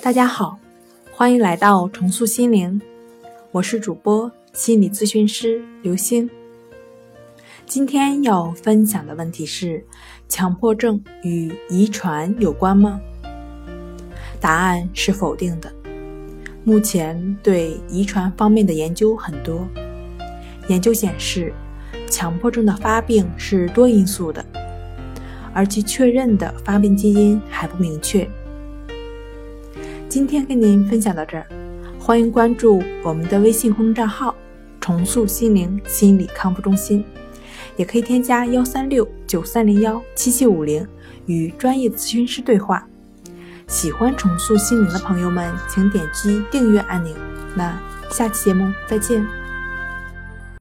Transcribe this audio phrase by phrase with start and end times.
[0.00, 0.56] 大家好，
[1.10, 2.80] 欢迎来到重塑心灵，
[3.50, 6.30] 我是主播心理咨询师刘星。
[7.66, 9.84] 今天要分享的问题是：
[10.28, 13.00] 强迫症与遗传有关吗？
[14.40, 15.70] 答案是否定的。
[16.62, 19.66] 目前对遗传方面的研究很多，
[20.68, 21.52] 研究显示，
[22.08, 24.44] 强迫症的发病是多因素的，
[25.52, 28.26] 而其确认的发病基因还不明确。
[30.08, 31.46] 今天跟您分享到这儿，
[32.00, 34.34] 欢迎关注我们的微信公众账号
[34.80, 37.04] “重塑心灵心理康复中心”，
[37.76, 40.86] 也可以添加幺三六九三零幺七七五零
[41.26, 42.88] 与专业咨询师对话。
[43.66, 47.14] 喜欢重塑心灵的朋友们，请点击订阅按钮。
[47.54, 47.78] 那
[48.10, 49.22] 下期节目再见。